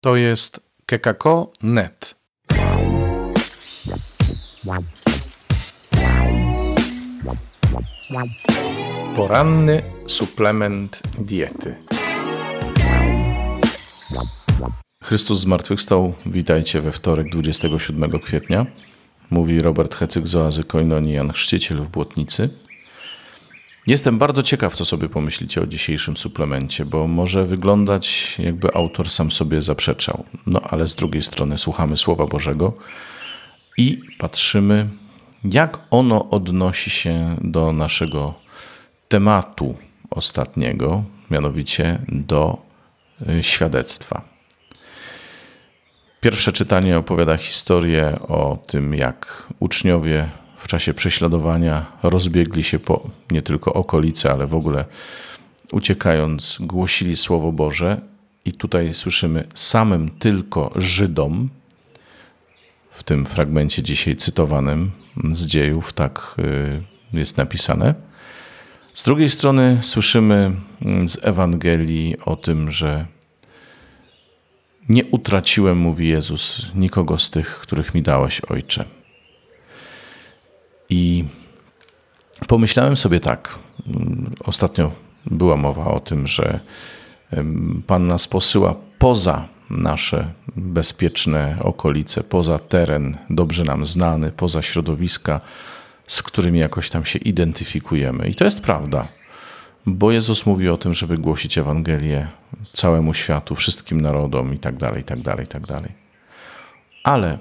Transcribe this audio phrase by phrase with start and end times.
[0.00, 2.14] To jest kekako.net.
[9.14, 11.76] Poranny suplement diety.
[15.04, 16.14] Chrystus zmartwychwstał.
[16.26, 18.66] Witajcie we wtorek 27 kwietnia.
[19.30, 22.48] Mówi Robert Hecyk z oazy Koinonii Jan Chrzciciel w Błotnicy.
[23.88, 29.30] Jestem bardzo ciekaw, co sobie pomyślicie o dzisiejszym suplemencie, bo może wyglądać, jakby autor sam
[29.30, 30.24] sobie zaprzeczał.
[30.46, 32.72] No ale z drugiej strony słuchamy Słowa Bożego
[33.76, 34.88] i patrzymy,
[35.44, 38.34] jak ono odnosi się do naszego
[39.08, 39.74] tematu
[40.10, 42.58] ostatniego, mianowicie do
[43.28, 44.22] y, świadectwa.
[46.20, 53.42] Pierwsze czytanie opowiada historię o tym, jak uczniowie w czasie prześladowania rozbiegli się po nie
[53.42, 54.84] tylko okolice, ale w ogóle
[55.72, 58.00] uciekając, głosili Słowo Boże.
[58.44, 61.48] I tutaj słyszymy samym tylko Żydom,
[62.90, 64.90] w tym fragmencie dzisiaj cytowanym
[65.32, 66.34] z dziejów, tak
[67.12, 67.94] y, jest napisane.
[68.94, 70.52] Z drugiej strony słyszymy
[71.06, 73.06] z Ewangelii o tym, że
[74.88, 78.97] nie utraciłem, mówi Jezus, nikogo z tych, których mi dałeś, Ojcze.
[80.90, 81.24] I
[82.46, 83.58] pomyślałem sobie tak.
[84.44, 84.90] Ostatnio
[85.26, 86.60] była mowa o tym, że
[87.86, 95.40] Pan nas posyła poza nasze bezpieczne okolice, poza teren dobrze nam znany, poza środowiska,
[96.06, 98.28] z którymi jakoś tam się identyfikujemy.
[98.28, 99.08] I to jest prawda,
[99.86, 102.28] bo Jezus mówi o tym, żeby głosić Ewangelię
[102.72, 105.92] całemu światu, wszystkim narodom i tak dalej, i tak dalej, i tak dalej.
[107.04, 107.38] Ale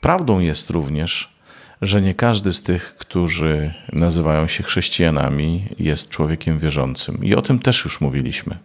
[0.00, 1.35] prawdą jest również,
[1.82, 7.24] że nie każdy z tych, którzy nazywają się chrześcijanami, jest człowiekiem wierzącym.
[7.24, 8.58] I o tym też już mówiliśmy.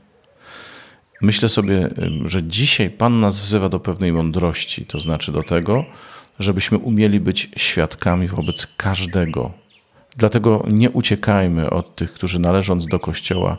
[1.22, 1.90] Myślę sobie,
[2.26, 5.86] że dzisiaj Pan nas wzywa do pewnej mądrości, to znaczy do tego,
[6.40, 9.52] żebyśmy umieli być świadkami wobec każdego.
[10.18, 13.57] Dlatego nie uciekajmy od tych, którzy należąc do Kościoła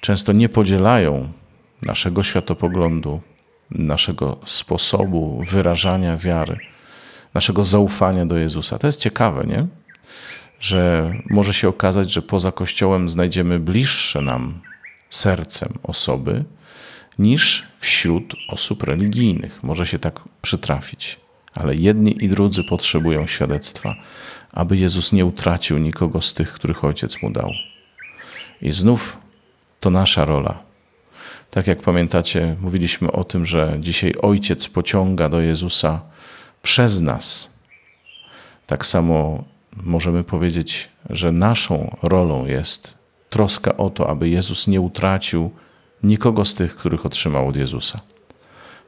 [0.00, 1.32] często nie podzielają
[1.82, 3.20] naszego światopoglądu,
[3.70, 6.58] naszego sposobu wyrażania wiary
[7.36, 8.78] naszego zaufania do Jezusa.
[8.78, 9.66] To jest ciekawe, nie?
[10.60, 14.60] Że może się okazać, że poza Kościołem znajdziemy bliższe nam
[15.10, 16.44] sercem osoby
[17.18, 19.62] niż wśród osób religijnych.
[19.62, 21.20] Może się tak przytrafić.
[21.54, 23.94] Ale jedni i drudzy potrzebują świadectwa,
[24.52, 27.50] aby Jezus nie utracił nikogo z tych, których Ojciec mu dał.
[28.62, 29.16] I znów
[29.80, 30.62] to nasza rola.
[31.50, 36.00] Tak jak pamiętacie, mówiliśmy o tym, że dzisiaj Ojciec pociąga do Jezusa
[36.66, 37.50] przez nas.
[38.66, 39.44] Tak samo
[39.76, 42.98] możemy powiedzieć, że naszą rolą jest
[43.30, 45.50] troska o to, aby Jezus nie utracił
[46.02, 47.98] nikogo z tych, których otrzymał od Jezusa.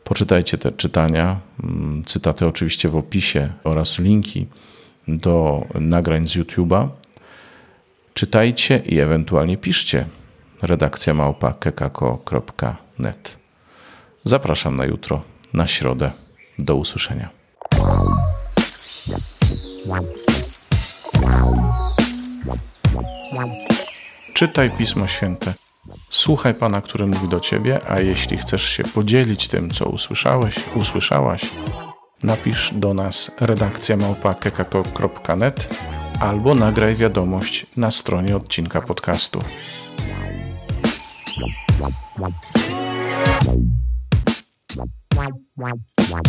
[0.05, 4.47] Poczytajcie te czytania, mm, cytaty oczywiście w opisie oraz linki
[5.09, 6.88] do nagrań z YouTube'a.
[8.15, 10.06] Czytajcie i ewentualnie piszcie.
[10.62, 13.38] Redakcja małpa kekako.net.
[14.25, 15.22] Zapraszam na jutro,
[15.53, 16.11] na środę.
[16.59, 17.38] Do usłyszenia.
[24.35, 25.55] Czytaj Pismo Święte.
[26.11, 31.43] Słuchaj Pana, który mówi do Ciebie, a jeśli chcesz się podzielić tym, co usłyszałeś, usłyszałaś,
[32.23, 35.69] napisz do nas redakcja małpa.kekako.net
[36.21, 39.43] albo nagraj wiadomość na stronie odcinka podcastu.
[45.17, 45.73] Wow, wow,
[46.13, 46.23] wow.